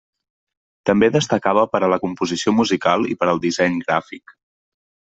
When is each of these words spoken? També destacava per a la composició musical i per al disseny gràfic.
També 0.89 1.09
destacava 1.15 1.67
per 1.75 1.83
a 1.87 1.91
la 1.95 2.01
composició 2.05 2.57
musical 2.63 3.09
i 3.13 3.21
per 3.23 3.31
al 3.35 3.47
disseny 3.47 3.81
gràfic. 3.87 4.39